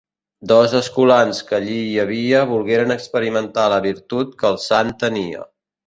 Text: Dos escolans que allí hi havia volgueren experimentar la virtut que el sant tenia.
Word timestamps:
Dos 0.51 0.71
escolans 0.79 1.41
que 1.51 1.57
allí 1.59 1.77
hi 1.89 1.93
havia 2.05 2.41
volgueren 2.55 2.97
experimentar 2.99 3.71
la 3.75 3.81
virtut 3.89 4.37
que 4.43 4.53
el 4.55 4.63
sant 4.69 4.95
tenia. 5.07 5.49